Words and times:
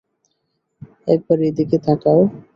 একবার 1.07 1.37
এইদিকে 1.47 1.77
তাকাও। 1.85 2.21